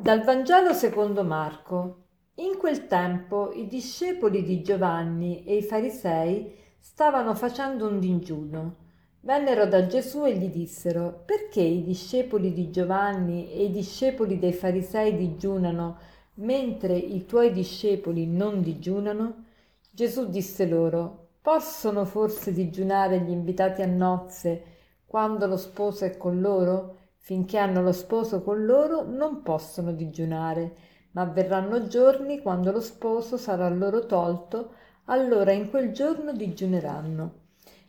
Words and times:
Dal 0.00 0.22
Vangelo 0.22 0.72
secondo 0.72 1.24
Marco. 1.24 2.04
In 2.36 2.56
quel 2.56 2.86
tempo 2.86 3.52
i 3.52 3.66
discepoli 3.66 4.42
di 4.42 4.62
Giovanni 4.62 5.44
e 5.44 5.56
i 5.56 5.62
farisei 5.62 6.56
stavano 6.78 7.34
facendo 7.34 7.86
un 7.86 8.00
digiuno. 8.00 8.76
Vennero 9.20 9.66
da 9.66 9.86
Gesù 9.86 10.24
e 10.24 10.38
gli 10.38 10.48
dissero: 10.48 11.22
Perché 11.26 11.60
i 11.60 11.82
discepoli 11.82 12.54
di 12.54 12.70
Giovanni 12.70 13.52
e 13.52 13.64
i 13.64 13.70
discepoli 13.70 14.38
dei 14.38 14.54
farisei 14.54 15.14
digiunano, 15.14 15.98
mentre 16.36 16.96
i 16.96 17.26
tuoi 17.26 17.52
discepoli 17.52 18.26
non 18.26 18.62
digiunano? 18.62 19.44
Gesù 19.90 20.30
disse 20.30 20.66
loro: 20.66 21.28
Possono 21.42 22.06
forse 22.06 22.54
digiunare 22.54 23.20
gli 23.20 23.30
invitati 23.30 23.82
a 23.82 23.86
nozze 23.86 24.64
quando 25.04 25.46
lo 25.46 25.58
sposo 25.58 26.06
è 26.06 26.16
con 26.16 26.40
loro? 26.40 26.99
Finché 27.22 27.58
hanno 27.58 27.82
lo 27.82 27.92
sposo 27.92 28.42
con 28.42 28.64
loro 28.64 29.04
non 29.04 29.42
possono 29.42 29.92
digiunare, 29.92 30.74
ma 31.12 31.24
verranno 31.24 31.86
giorni 31.86 32.40
quando 32.40 32.72
lo 32.72 32.80
sposo 32.80 33.36
sarà 33.36 33.68
loro 33.68 34.06
tolto, 34.06 34.72
allora 35.04 35.52
in 35.52 35.68
quel 35.68 35.92
giorno 35.92 36.32
digiuneranno. 36.32 37.34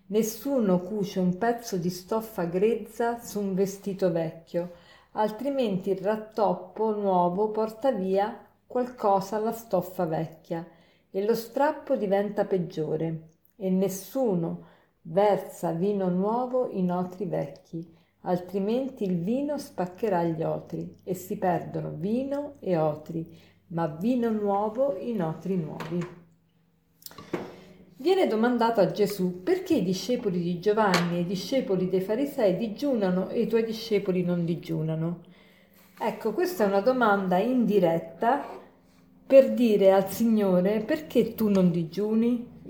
Nessuno 0.07 0.81
cuce 0.81 1.19
un 1.19 1.37
pezzo 1.37 1.77
di 1.77 1.89
stoffa 1.89 2.43
grezza 2.43 3.19
su 3.21 3.39
un 3.39 3.53
vestito 3.53 4.11
vecchio, 4.11 4.73
altrimenti 5.13 5.91
il 5.91 5.99
rattoppo 5.99 6.93
nuovo 6.93 7.51
porta 7.51 7.91
via 7.91 8.37
qualcosa 8.67 9.37
alla 9.37 9.53
stoffa 9.53 10.05
vecchia 10.05 10.67
e 11.09 11.25
lo 11.25 11.35
strappo 11.35 11.95
diventa 11.95 12.43
peggiore. 12.43 13.29
E 13.55 13.69
nessuno 13.69 14.65
versa 15.03 15.71
vino 15.71 16.09
nuovo 16.09 16.69
in 16.69 16.91
otri 16.91 17.25
vecchi 17.25 17.99
altrimenti 18.21 19.03
il 19.03 19.17
vino 19.17 19.57
spaccherà 19.57 20.23
gli 20.23 20.43
otri 20.43 20.97
e 21.03 21.13
si 21.13 21.37
perdono 21.37 21.93
vino 21.95 22.55
e 22.59 22.77
otri, 22.77 23.25
ma 23.67 23.87
vino 23.87 24.29
nuovo 24.29 24.95
in 24.97 25.21
otri 25.21 25.55
nuovi. 25.55 26.19
Viene 27.95 28.25
domandato 28.25 28.81
a 28.81 28.91
Gesù 28.91 29.43
perché 29.43 29.75
i 29.75 29.83
discepoli 29.83 30.41
di 30.41 30.59
Giovanni 30.59 31.17
e 31.17 31.19
i 31.19 31.25
discepoli 31.25 31.87
dei 31.87 32.01
farisei 32.01 32.57
digiunano 32.57 33.29
e 33.29 33.41
i 33.41 33.47
tuoi 33.47 33.63
discepoli 33.63 34.23
non 34.23 34.43
digiunano. 34.43 35.21
Ecco, 35.99 36.33
questa 36.33 36.63
è 36.63 36.67
una 36.67 36.81
domanda 36.81 37.37
indiretta 37.37 38.43
per 39.27 39.53
dire 39.53 39.91
al 39.91 40.09
Signore 40.09 40.79
perché 40.79 41.35
tu 41.35 41.49
non 41.49 41.69
digiuni? 41.69 42.60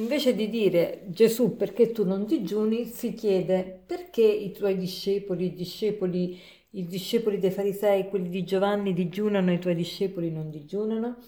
Invece 0.00 0.34
di 0.34 0.48
dire 0.48 1.02
Gesù 1.08 1.56
perché 1.56 1.92
tu 1.92 2.06
non 2.06 2.24
digiuni, 2.24 2.86
si 2.86 3.12
chiede 3.12 3.82
perché 3.84 4.22
i 4.22 4.50
tuoi 4.50 4.78
discepoli, 4.78 5.46
i 5.46 5.54
discepoli, 5.54 6.40
i 6.70 6.86
discepoli 6.86 7.38
dei 7.38 7.50
farisei, 7.50 8.08
quelli 8.08 8.30
di 8.30 8.42
Giovanni 8.44 8.94
digiunano 8.94 9.50
e 9.50 9.54
i 9.54 9.58
tuoi 9.58 9.74
discepoli 9.74 10.30
non 10.30 10.48
digiunano. 10.48 11.18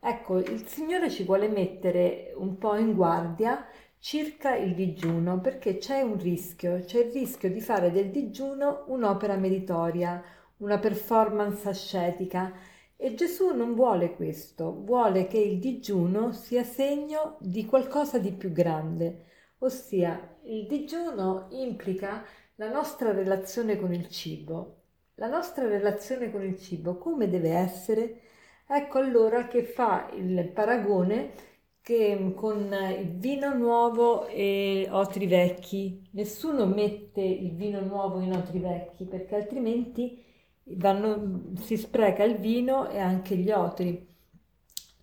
Ecco, 0.00 0.38
il 0.38 0.66
Signore 0.66 1.08
ci 1.08 1.22
vuole 1.22 1.46
mettere 1.48 2.32
un 2.36 2.58
po' 2.58 2.74
in 2.74 2.94
guardia 2.94 3.64
circa 4.00 4.56
il 4.56 4.74
digiuno 4.74 5.40
perché 5.40 5.78
c'è 5.78 6.00
un 6.00 6.18
rischio, 6.18 6.82
c'è 6.84 7.04
il 7.04 7.12
rischio 7.12 7.48
di 7.50 7.60
fare 7.60 7.92
del 7.92 8.10
digiuno 8.10 8.84
un'opera 8.88 9.36
meritoria, 9.36 10.20
una 10.58 10.78
performance 10.78 11.68
ascetica 11.68 12.52
e 13.02 13.14
Gesù 13.14 13.54
non 13.54 13.74
vuole 13.74 14.14
questo, 14.14 14.82
vuole 14.84 15.26
che 15.26 15.38
il 15.38 15.58
digiuno 15.58 16.32
sia 16.32 16.64
segno 16.64 17.38
di 17.40 17.64
qualcosa 17.64 18.18
di 18.18 18.30
più 18.30 18.52
grande, 18.52 19.24
ossia 19.60 20.36
il 20.42 20.66
digiuno 20.66 21.46
implica 21.52 22.22
la 22.56 22.70
nostra 22.70 23.10
relazione 23.12 23.78
con 23.78 23.94
il 23.94 24.06
cibo. 24.10 24.82
La 25.14 25.28
nostra 25.28 25.66
relazione 25.66 26.30
con 26.30 26.42
il 26.42 26.58
cibo 26.58 26.98
come 26.98 27.30
deve 27.30 27.52
essere? 27.52 28.20
Ecco 28.68 28.98
allora 28.98 29.46
che 29.46 29.62
fa 29.62 30.10
il 30.12 30.50
paragone 30.52 31.32
che 31.80 32.34
con 32.36 32.70
il 32.98 33.16
vino 33.16 33.54
nuovo 33.54 34.26
e 34.26 34.86
otri 34.90 35.26
vecchi. 35.26 36.06
Nessuno 36.12 36.66
mette 36.66 37.22
il 37.22 37.54
vino 37.54 37.80
nuovo 37.80 38.20
in 38.20 38.34
otri 38.34 38.58
vecchi 38.58 39.06
perché 39.06 39.36
altrimenti 39.36 40.28
vanno, 40.76 41.52
si 41.62 41.76
spreca 41.76 42.22
il 42.24 42.36
vino 42.36 42.88
e 42.88 42.98
anche 42.98 43.36
gli 43.36 43.50
otri. 43.50 44.06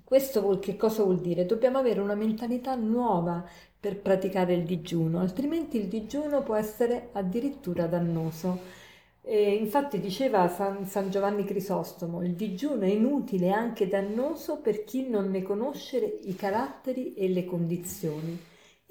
Questo 0.03 0.41
vuol, 0.41 0.59
che 0.59 0.78
cosa 0.78 1.03
vuol 1.03 1.19
dire? 1.19 1.45
Dobbiamo 1.45 1.79
avere 1.79 2.00
una 2.00 2.16
mentalità 2.16 2.75
nuova 2.75 3.45
per 3.79 4.00
praticare 4.00 4.53
il 4.53 4.63
digiuno, 4.63 5.19
altrimenti 5.19 5.78
il 5.78 5.88
digiuno 5.88 6.44
può 6.44 6.55
essere 6.55 7.09
addirittura 7.11 7.88
dannoso. 7.88 8.59
E 9.22 9.55
infatti 9.55 10.00
diceva 10.00 10.47
San, 10.47 10.85
San, 10.85 11.09
Giovanni 11.09 11.44
Crisostomo, 11.44 12.23
il 12.23 12.35
digiuno 12.35 12.84
è 12.84 12.89
inutile 12.89 13.47
e 13.47 13.51
anche 13.51 13.89
dannoso 13.89 14.61
per 14.61 14.85
chi 14.85 15.09
non 15.09 15.29
ne 15.29 15.41
conosce 15.41 16.19
i 16.23 16.34
caratteri 16.34 17.13
e 17.13 17.28
le 17.28 17.44
condizioni. 17.44 18.39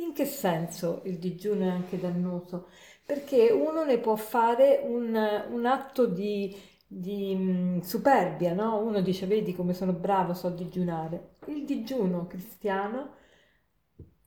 In 0.00 0.12
che 0.12 0.26
senso 0.26 1.00
il 1.04 1.16
digiuno 1.16 1.64
è 1.64 1.68
anche 1.68 1.98
dannoso? 1.98 2.66
Perché 3.06 3.50
uno 3.52 3.84
ne 3.84 3.98
può 3.98 4.16
fare 4.16 4.82
un, 4.84 5.14
un 5.50 5.66
atto 5.66 6.06
di, 6.06 6.54
di 6.86 7.34
mh, 7.34 7.80
superbia, 7.80 8.52
no? 8.52 8.78
Uno 8.84 9.00
dice, 9.00 9.26
vedi 9.26 9.54
come 9.54 9.72
sono 9.74 9.92
bravo, 9.92 10.34
so 10.34 10.50
digiunare. 10.50 11.36
Il 11.46 11.64
digiuno 11.64 12.26
cristiano 12.26 13.14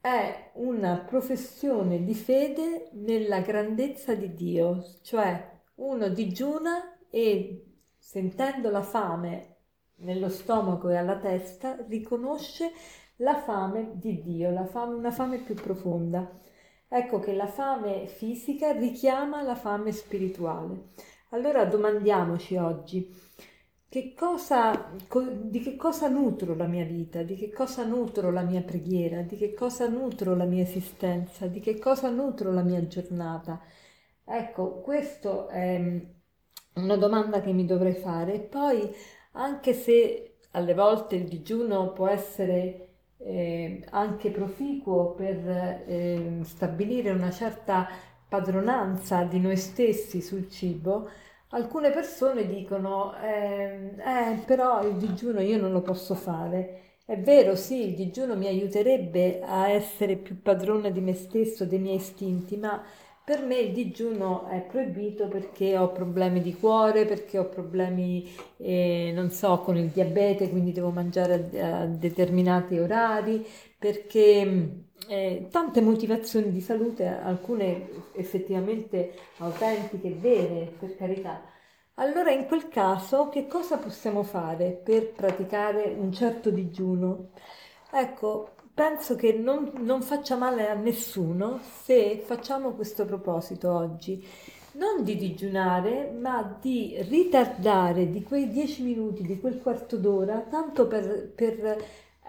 è 0.02 0.52
una 0.56 0.98
professione 1.00 2.04
di 2.04 2.16
fede 2.16 2.90
nella 2.94 3.42
grandezza 3.42 4.16
di 4.16 4.34
Dio, 4.34 4.84
cioè 5.02 5.62
uno 5.76 6.10
digiuna 6.10 6.98
e 7.10 7.66
sentendo 7.98 8.70
la 8.70 8.82
fame 8.82 9.56
nello 9.98 10.30
stomaco 10.30 10.90
e 10.90 10.96
alla 10.96 11.18
testa 11.18 11.78
riconosce 11.88 12.72
la 13.18 13.36
fame 13.42 13.92
di 13.96 14.22
Dio, 14.22 14.52
la 14.52 14.66
fame, 14.66 14.96
una 14.96 15.12
fame 15.12 15.40
più 15.40 15.56
profonda. 15.56 16.30
Ecco 16.92 17.20
che 17.20 17.34
la 17.34 17.46
fame 17.46 18.08
fisica 18.08 18.72
richiama 18.72 19.44
la 19.44 19.56
fame 19.56 19.92
spirituale. 19.92 20.88
Allora 21.30 21.66
domandiamoci 21.66 22.56
oggi 22.58 23.08
che 23.88 24.14
cosa, 24.16 24.92
di 25.44 25.60
che 25.62 25.76
cosa 25.76 26.08
nutro 26.10 26.56
la 26.56 26.66
mia 26.66 26.86
vita, 26.86 27.22
di 27.22 27.36
che 27.36 27.52
cosa 27.52 27.86
nutro 27.86 28.32
la 28.32 28.42
mia 28.42 28.62
preghiera, 28.62 29.22
di 29.22 29.38
che 29.38 29.54
cosa 29.54 29.88
nutro 29.88 30.36
la 30.36 30.46
mia 30.46 30.64
esistenza, 30.64 31.46
di 31.48 31.60
che 31.60 31.78
cosa 31.78 32.10
nutro 32.10 32.52
la 32.52 32.64
mia 32.64 32.86
giornata. 32.88 33.62
Ecco, 34.26 34.82
questa 34.82 35.48
è 35.48 36.06
una 36.76 36.96
domanda 36.98 37.42
che 37.42 37.52
mi 37.52 37.66
dovrei 37.66 37.94
fare. 37.94 38.34
E 38.36 38.40
poi, 38.40 38.92
anche 39.34 39.74
se 39.74 40.38
alle 40.52 40.74
volte 40.74 41.16
il 41.16 41.28
digiuno 41.28 41.94
può 41.94 42.08
essere 42.08 42.89
eh, 43.20 43.84
anche 43.92 44.32
proficuo 44.32 45.14
per 45.14 45.38
eh, 45.88 46.40
stabilire 46.44 47.12
una 47.12 47.32
certa 47.32 47.88
padronanza 48.28 49.24
di 49.24 49.40
noi 49.40 49.58
stessi 49.58 50.22
sul 50.22 50.50
cibo, 50.50 51.10
alcune 51.50 51.90
persone 51.92 52.46
dicono 52.48 53.16
eh, 53.18 53.94
eh, 53.98 54.44
però 54.46 54.84
il 54.88 54.96
digiuno 54.96 55.42
io 55.42 55.60
non 55.60 55.72
lo 55.72 55.82
posso 55.82 56.16
fare. 56.16 56.84
È 57.06 57.18
vero, 57.20 57.56
sì, 57.56 57.88
il 57.90 57.96
digiuno 57.96 58.36
mi 58.36 58.46
aiuterebbe 58.46 59.42
a 59.42 59.68
essere 59.70 60.16
più 60.16 60.42
padrona 60.42 60.90
di 60.92 61.02
me 61.02 61.14
stesso, 61.14 61.66
dei 61.66 61.80
miei 61.80 61.96
istinti, 61.96 62.56
ma 62.56 62.84
per 63.30 63.46
me 63.46 63.60
il 63.60 63.74
digiuno 63.74 64.48
è 64.48 64.60
proibito 64.62 65.28
perché 65.28 65.78
ho 65.78 65.92
problemi 65.92 66.42
di 66.42 66.56
cuore, 66.56 67.06
perché 67.06 67.38
ho 67.38 67.48
problemi, 67.48 68.28
eh, 68.58 69.12
non 69.14 69.30
so, 69.30 69.60
con 69.60 69.78
il 69.78 69.90
diabete, 69.90 70.50
quindi 70.50 70.72
devo 70.72 70.90
mangiare 70.90 71.48
a, 71.62 71.82
a 71.82 71.86
determinati 71.86 72.80
orari, 72.80 73.46
perché 73.78 74.86
eh, 75.08 75.48
tante 75.52 75.80
motivazioni 75.80 76.52
di 76.52 76.60
salute, 76.60 77.06
alcune 77.06 77.90
effettivamente 78.14 79.14
autentiche, 79.38 80.10
vere, 80.16 80.74
per 80.80 80.96
carità. 80.96 81.40
Allora 81.98 82.32
in 82.32 82.48
quel 82.48 82.68
caso 82.68 83.30
che 83.30 83.46
cosa 83.46 83.78
possiamo 83.78 84.24
fare 84.24 84.72
per 84.72 85.12
praticare 85.12 85.96
un 85.96 86.12
certo 86.12 86.50
digiuno? 86.50 87.30
Ecco, 87.92 88.56
penso 88.80 89.18
che 89.18 89.34
non, 89.34 89.74
non 89.80 90.02
faccia 90.02 90.38
male 90.38 90.70
a 90.70 90.74
nessuno 90.74 91.60
se 91.84 92.24
facciamo 92.24 92.72
questo 92.72 93.04
proposito 93.04 93.70
oggi. 93.70 94.26
Non 94.76 95.04
di 95.04 95.18
digiunare, 95.18 96.16
ma 96.18 96.58
di 96.62 96.96
ritardare 97.02 98.10
di 98.10 98.24
quei 98.24 98.48
dieci 98.48 98.82
minuti, 98.82 99.24
di 99.24 99.38
quel 99.38 99.60
quarto 99.60 99.98
d'ora, 99.98 100.46
tanto 100.50 100.88
per, 100.88 101.30
per 101.36 101.60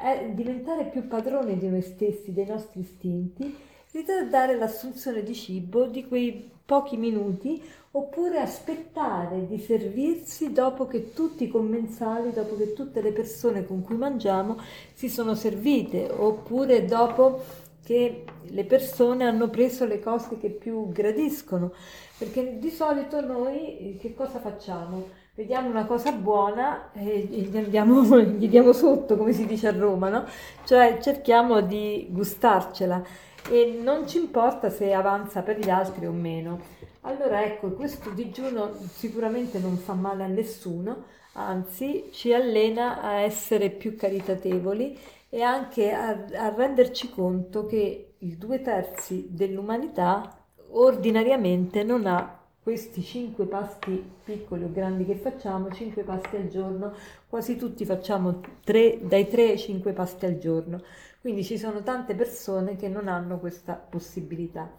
eh, 0.02 0.34
diventare 0.34 0.86
più 0.86 1.06
padroni 1.06 1.56
di 1.56 1.68
noi 1.68 1.82
stessi, 1.82 2.32
dei 2.32 2.46
nostri 2.46 2.80
istinti, 2.80 3.56
ritardare 3.92 4.56
l'assunzione 4.56 5.22
di 5.22 5.34
cibo 5.34 5.86
di 5.86 6.06
quei 6.06 6.50
pochi 6.64 6.96
minuti 6.96 7.60
oppure 7.92 8.38
aspettare 8.38 9.46
di 9.46 9.58
servirsi 9.58 10.52
dopo 10.52 10.86
che 10.86 11.12
tutti 11.12 11.44
i 11.44 11.48
commensali, 11.48 12.32
dopo 12.32 12.56
che 12.56 12.72
tutte 12.72 13.00
le 13.00 13.10
persone 13.10 13.66
con 13.66 13.82
cui 13.82 13.96
mangiamo 13.96 14.56
si 14.94 15.08
sono 15.08 15.34
servite, 15.34 16.08
oppure 16.08 16.84
dopo 16.84 17.42
che 17.82 18.24
le 18.42 18.64
persone 18.64 19.24
hanno 19.24 19.50
preso 19.50 19.84
le 19.86 19.98
cose 19.98 20.38
che 20.38 20.50
più 20.50 20.90
gradiscono, 20.92 21.72
perché 22.16 22.58
di 22.60 22.70
solito 22.70 23.20
noi 23.20 23.98
che 24.00 24.14
cosa 24.14 24.38
facciamo? 24.38 25.08
Vediamo 25.34 25.68
una 25.68 25.86
cosa 25.86 26.10
buona 26.12 26.90
e 26.92 27.20
gli, 27.20 27.56
andiamo, 27.56 28.18
gli 28.18 28.48
diamo 28.48 28.72
sotto, 28.72 29.16
come 29.16 29.32
si 29.32 29.46
dice 29.46 29.68
a 29.68 29.72
Roma, 29.72 30.08
no? 30.08 30.24
Cioè 30.64 30.98
cerchiamo 31.00 31.60
di 31.60 32.08
gustarcela 32.10 33.02
e 33.48 33.78
non 33.82 34.06
ci 34.08 34.18
importa 34.18 34.70
se 34.70 34.92
avanza 34.92 35.42
per 35.42 35.58
gli 35.58 35.70
altri 35.70 36.06
o 36.06 36.12
meno. 36.12 36.60
Allora 37.02 37.42
ecco, 37.44 37.70
questo 37.70 38.10
digiuno 38.10 38.72
sicuramente 38.92 39.58
non 39.60 39.76
fa 39.76 39.94
male 39.94 40.24
a 40.24 40.26
nessuno, 40.26 41.04
anzi 41.34 42.10
ci 42.12 42.34
allena 42.34 43.00
a 43.00 43.20
essere 43.20 43.70
più 43.70 43.96
caritatevoli 43.96 44.98
e 45.28 45.42
anche 45.42 45.92
a, 45.92 46.26
a 46.34 46.54
renderci 46.54 47.08
conto 47.08 47.66
che 47.66 48.14
i 48.18 48.36
due 48.36 48.60
terzi 48.60 49.28
dell'umanità 49.30 50.36
ordinariamente 50.72 51.82
non 51.84 52.06
ha 52.06 52.39
questi 52.62 53.02
cinque 53.02 53.46
pasti 53.46 54.02
piccoli 54.22 54.64
o 54.64 54.70
grandi 54.70 55.06
che 55.06 55.14
facciamo, 55.14 55.70
cinque 55.72 56.02
pasti 56.02 56.36
al 56.36 56.48
giorno, 56.48 56.92
quasi 57.28 57.56
tutti 57.56 57.84
facciamo 57.84 58.40
tre, 58.62 58.98
dai 59.02 59.28
3 59.28 59.50
ai 59.50 59.58
5 59.58 59.92
pasti 59.92 60.26
al 60.26 60.38
giorno. 60.38 60.82
Quindi 61.20 61.44
ci 61.44 61.58
sono 61.58 61.82
tante 61.82 62.14
persone 62.14 62.76
che 62.76 62.88
non 62.88 63.08
hanno 63.08 63.38
questa 63.38 63.74
possibilità. 63.74 64.70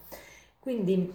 Quindi 0.59 1.11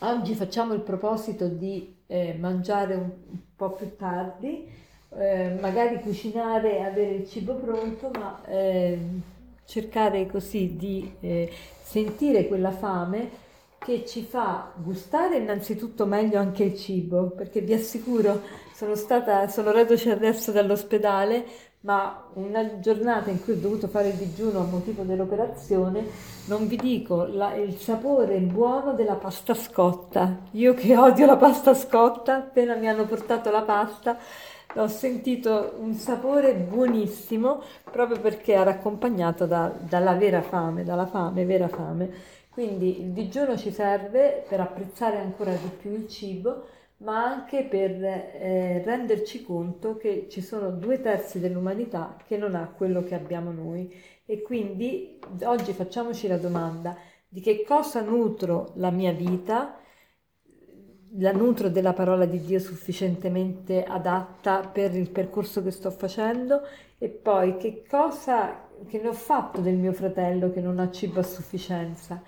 oggi 0.00 0.34
facciamo 0.34 0.72
il 0.74 0.80
proposito 0.80 1.48
di 1.48 1.94
eh, 2.06 2.36
mangiare 2.38 2.94
un, 2.94 3.10
un, 3.30 3.38
po' 3.56 3.70
più 3.70 3.94
tardi, 3.96 4.68
eh, 5.16 5.56
magari 5.60 6.00
cucinare 6.00 6.78
e 6.78 6.82
avere 6.82 7.14
il 7.14 7.28
cibo 7.28 7.54
pronto, 7.54 8.10
ma 8.18 8.44
eh, 8.46 8.98
cercare 9.64 10.26
così 10.26 10.76
di 10.76 11.14
eh, 11.20 11.50
sentire 11.82 12.46
quella 12.46 12.70
fame 12.72 13.30
che 13.84 14.04
ci 14.06 14.22
fa 14.22 14.72
gustare 14.76 15.36
innanzitutto 15.36 16.06
meglio 16.06 16.38
anche 16.38 16.64
il 16.64 16.76
cibo, 16.76 17.30
perché 17.30 17.60
vi 17.60 17.74
assicuro, 17.74 18.42
sono 18.74 18.94
stata, 18.94 19.48
sono 19.48 19.72
reduce 19.72 20.10
adesso 20.10 20.52
dall'ospedale, 20.52 21.44
ma 21.82 22.28
una 22.34 22.78
giornata 22.78 23.30
in 23.30 23.42
cui 23.42 23.54
ho 23.54 23.60
dovuto 23.60 23.88
fare 23.88 24.08
il 24.08 24.14
digiuno 24.14 24.60
a 24.60 24.64
motivo 24.64 25.02
dell'operazione, 25.02 26.06
non 26.46 26.66
vi 26.66 26.76
dico 26.76 27.24
la, 27.24 27.54
il 27.54 27.76
sapore 27.76 28.38
buono 28.38 28.94
della 28.94 29.14
pasta 29.14 29.54
scotta. 29.54 30.38
Io 30.52 30.74
che 30.74 30.96
odio 30.96 31.26
la 31.26 31.36
pasta 31.36 31.74
scotta, 31.74 32.36
appena 32.36 32.74
mi 32.76 32.88
hanno 32.88 33.04
portato 33.04 33.50
la 33.50 33.62
pasta, 33.62 34.16
ho 34.74 34.86
sentito 34.86 35.74
un 35.78 35.94
sapore 35.94 36.54
buonissimo 36.54 37.62
proprio 37.90 38.20
perché 38.20 38.52
era 38.52 38.70
accompagnato 38.70 39.44
da, 39.46 39.70
dalla 39.76 40.14
vera 40.14 40.40
fame, 40.40 40.84
dalla 40.84 41.06
fame, 41.06 41.44
vera 41.44 41.68
fame. 41.68 42.10
Quindi 42.48 43.00
il 43.00 43.10
digiuno 43.12 43.56
ci 43.56 43.72
serve 43.72 44.44
per 44.48 44.60
apprezzare 44.60 45.18
ancora 45.18 45.52
di 45.52 45.70
più 45.80 45.92
il 45.92 46.06
cibo, 46.06 46.64
ma 47.02 47.24
anche 47.24 47.64
per 47.64 48.02
eh, 48.02 48.82
renderci 48.84 49.42
conto 49.42 49.96
che 49.96 50.26
ci 50.30 50.40
sono 50.40 50.70
due 50.70 51.00
terzi 51.00 51.40
dell'umanità 51.40 52.16
che 52.26 52.36
non 52.36 52.54
ha 52.54 52.68
quello 52.68 53.02
che 53.02 53.14
abbiamo 53.14 53.50
noi. 53.50 53.92
E 54.24 54.42
quindi 54.42 55.18
oggi 55.42 55.72
facciamoci 55.72 56.28
la 56.28 56.38
domanda 56.38 56.96
di 57.28 57.40
che 57.40 57.64
cosa 57.66 58.02
nutro 58.02 58.72
la 58.76 58.90
mia 58.90 59.12
vita, 59.12 59.78
la 61.18 61.32
nutro 61.32 61.68
della 61.68 61.92
parola 61.92 62.24
di 62.24 62.40
Dio 62.40 62.58
sufficientemente 62.58 63.84
adatta 63.84 64.60
per 64.60 64.94
il 64.94 65.10
percorso 65.10 65.62
che 65.62 65.70
sto 65.70 65.90
facendo 65.90 66.62
e 66.98 67.08
poi 67.08 67.56
che 67.56 67.84
cosa 67.88 68.68
che 68.86 69.00
ne 69.00 69.08
ho 69.08 69.12
fatto 69.12 69.60
del 69.60 69.76
mio 69.76 69.92
fratello 69.92 70.50
che 70.50 70.60
non 70.60 70.78
ha 70.78 70.90
cibo 70.90 71.20
a 71.20 71.24
sufficienza 71.24 72.22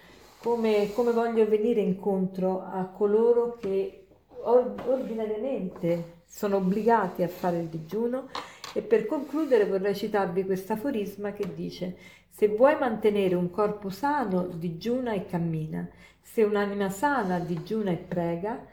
come, 0.44 0.92
come 0.92 1.12
voglio 1.12 1.48
venire 1.48 1.80
incontro 1.80 2.60
a 2.60 2.84
coloro 2.84 3.56
che 3.58 4.03
ordinariamente 4.44 6.22
sono 6.26 6.56
obbligati 6.56 7.22
a 7.22 7.28
fare 7.28 7.58
il 7.58 7.66
digiuno 7.66 8.28
e 8.72 8.82
per 8.82 9.06
concludere 9.06 9.66
vorrei 9.66 9.94
citarvi 9.94 10.44
questo 10.44 10.72
aforisma 10.72 11.32
che 11.32 11.54
dice 11.54 11.96
se 12.28 12.48
vuoi 12.48 12.76
mantenere 12.76 13.36
un 13.36 13.48
corpo 13.50 13.90
sano 13.90 14.48
digiuna 14.48 15.12
e 15.12 15.24
cammina, 15.24 15.88
se 16.20 16.42
un'anima 16.42 16.90
sana 16.90 17.38
digiuna 17.38 17.92
e 17.92 17.96
prega, 17.96 18.66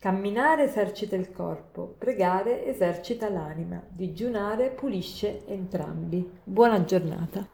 camminare 0.00 0.64
esercita 0.64 1.14
il 1.14 1.30
corpo, 1.30 1.94
pregare 1.96 2.66
esercita 2.66 3.30
l'anima, 3.30 3.80
digiunare 3.88 4.70
pulisce 4.70 5.46
entrambi. 5.46 6.28
Buona 6.42 6.84
giornata. 6.84 7.53